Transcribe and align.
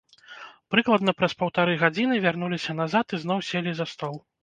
Прыкладна 0.75 1.13
праз 1.19 1.35
паўтары 1.43 1.77
гадзіны 1.83 2.19
вярнуліся 2.25 2.79
назад 2.83 3.05
і 3.19 3.25
зноў 3.29 3.49
селі 3.53 3.71
за 3.83 3.93
стол. 3.97 4.23